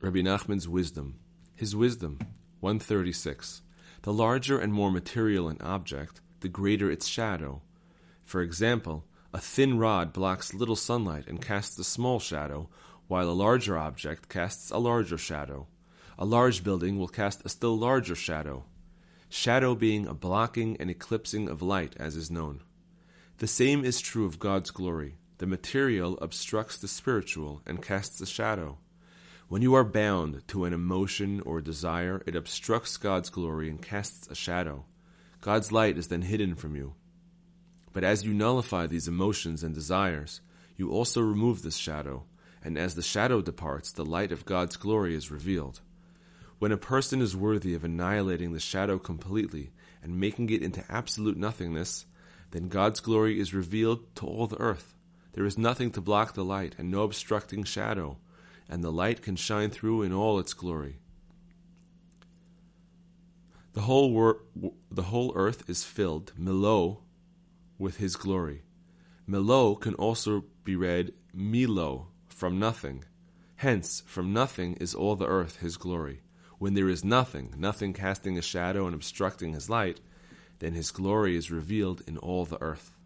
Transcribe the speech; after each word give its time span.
Rabbi 0.00 0.20
Nachman's 0.20 0.68
wisdom. 0.68 1.18
His 1.56 1.74
wisdom, 1.74 2.20
136. 2.60 3.62
The 4.02 4.12
larger 4.12 4.56
and 4.56 4.72
more 4.72 4.92
material 4.92 5.48
an 5.48 5.60
object, 5.60 6.20
the 6.38 6.48
greater 6.48 6.88
its 6.88 7.08
shadow. 7.08 7.62
For 8.24 8.40
example, 8.40 9.06
a 9.32 9.40
thin 9.40 9.76
rod 9.76 10.12
blocks 10.12 10.54
little 10.54 10.76
sunlight 10.76 11.26
and 11.26 11.42
casts 11.42 11.76
a 11.80 11.84
small 11.84 12.20
shadow, 12.20 12.68
while 13.08 13.28
a 13.28 13.32
larger 13.32 13.76
object 13.76 14.28
casts 14.28 14.70
a 14.70 14.78
larger 14.78 15.18
shadow. 15.18 15.66
A 16.16 16.24
large 16.24 16.62
building 16.62 16.96
will 16.96 17.08
cast 17.08 17.44
a 17.44 17.48
still 17.48 17.76
larger 17.76 18.14
shadow. 18.14 18.66
Shadow 19.28 19.74
being 19.74 20.06
a 20.06 20.14
blocking 20.14 20.76
and 20.78 20.88
eclipsing 20.90 21.48
of 21.48 21.60
light, 21.60 21.96
as 21.98 22.14
is 22.14 22.30
known. 22.30 22.62
The 23.38 23.48
same 23.48 23.84
is 23.84 24.00
true 24.00 24.26
of 24.26 24.38
God's 24.38 24.70
glory. 24.70 25.16
The 25.38 25.46
material 25.46 26.16
obstructs 26.22 26.78
the 26.78 26.86
spiritual 26.86 27.62
and 27.66 27.82
casts 27.82 28.20
a 28.20 28.26
shadow. 28.26 28.78
When 29.48 29.62
you 29.62 29.72
are 29.72 29.84
bound 29.84 30.46
to 30.48 30.66
an 30.66 30.74
emotion 30.74 31.40
or 31.40 31.62
desire, 31.62 32.22
it 32.26 32.36
obstructs 32.36 32.98
God's 32.98 33.30
glory 33.30 33.70
and 33.70 33.80
casts 33.80 34.28
a 34.28 34.34
shadow. 34.34 34.84
God's 35.40 35.72
light 35.72 35.96
is 35.96 36.08
then 36.08 36.20
hidden 36.20 36.54
from 36.54 36.76
you. 36.76 36.92
But 37.94 38.04
as 38.04 38.26
you 38.26 38.34
nullify 38.34 38.86
these 38.86 39.08
emotions 39.08 39.62
and 39.62 39.74
desires, 39.74 40.42
you 40.76 40.90
also 40.90 41.22
remove 41.22 41.62
this 41.62 41.78
shadow, 41.78 42.24
and 42.62 42.76
as 42.76 42.94
the 42.94 43.02
shadow 43.02 43.40
departs, 43.40 43.90
the 43.90 44.04
light 44.04 44.32
of 44.32 44.44
God's 44.44 44.76
glory 44.76 45.14
is 45.14 45.30
revealed. 45.30 45.80
When 46.58 46.70
a 46.70 46.76
person 46.76 47.22
is 47.22 47.34
worthy 47.34 47.72
of 47.72 47.84
annihilating 47.84 48.52
the 48.52 48.60
shadow 48.60 48.98
completely 48.98 49.70
and 50.02 50.20
making 50.20 50.50
it 50.50 50.62
into 50.62 50.84
absolute 50.90 51.38
nothingness, 51.38 52.04
then 52.50 52.68
God's 52.68 53.00
glory 53.00 53.40
is 53.40 53.54
revealed 53.54 54.14
to 54.16 54.26
all 54.26 54.46
the 54.46 54.60
earth. 54.60 54.94
There 55.32 55.46
is 55.46 55.56
nothing 55.56 55.90
to 55.92 56.02
block 56.02 56.34
the 56.34 56.44
light 56.44 56.74
and 56.76 56.90
no 56.90 57.02
obstructing 57.02 57.64
shadow, 57.64 58.18
and 58.68 58.82
the 58.82 58.92
light 58.92 59.22
can 59.22 59.36
shine 59.36 59.70
through 59.70 60.02
in 60.02 60.12
all 60.12 60.38
its 60.38 60.54
glory. 60.54 60.98
The 63.72 63.82
whole, 63.82 64.12
wor- 64.12 64.42
the 64.90 65.04
whole 65.04 65.32
earth 65.36 65.68
is 65.68 65.84
filled, 65.84 66.32
milo, 66.36 67.02
with 67.78 67.98
his 67.98 68.16
glory. 68.16 68.62
Milo 69.26 69.74
can 69.74 69.94
also 69.94 70.44
be 70.64 70.74
read 70.74 71.12
milo, 71.32 72.08
from 72.26 72.58
nothing. 72.58 73.04
Hence, 73.56 74.02
from 74.06 74.32
nothing 74.32 74.74
is 74.74 74.94
all 74.94 75.16
the 75.16 75.26
earth 75.26 75.58
his 75.58 75.76
glory. 75.76 76.22
When 76.58 76.74
there 76.74 76.88
is 76.88 77.04
nothing, 77.04 77.54
nothing 77.56 77.92
casting 77.92 78.36
a 78.36 78.42
shadow 78.42 78.86
and 78.86 78.94
obstructing 78.94 79.52
his 79.52 79.70
light, 79.70 80.00
then 80.58 80.74
his 80.74 80.90
glory 80.90 81.36
is 81.36 81.50
revealed 81.50 82.02
in 82.06 82.18
all 82.18 82.44
the 82.44 82.60
earth. 82.60 82.96